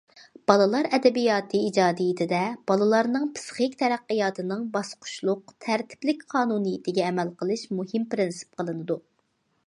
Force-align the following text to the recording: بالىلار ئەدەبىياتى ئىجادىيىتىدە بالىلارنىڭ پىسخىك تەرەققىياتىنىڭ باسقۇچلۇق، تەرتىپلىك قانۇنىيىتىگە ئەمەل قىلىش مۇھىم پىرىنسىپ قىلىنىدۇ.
بالىلار 0.49 0.87
ئەدەبىياتى 0.97 1.59
ئىجادىيىتىدە 1.65 2.39
بالىلارنىڭ 2.71 3.27
پىسخىك 3.35 3.75
تەرەققىياتىنىڭ 3.81 4.63
باسقۇچلۇق، 4.77 5.53
تەرتىپلىك 5.65 6.25
قانۇنىيىتىگە 6.35 7.05
ئەمەل 7.09 7.31
قىلىش 7.43 7.67
مۇھىم 7.81 8.09
پىرىنسىپ 8.15 8.61
قىلىنىدۇ. 8.63 8.97